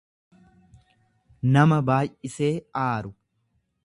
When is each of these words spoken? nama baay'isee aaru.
nama 1.57 1.79
baay'isee 1.91 2.51
aaru. 2.87 3.13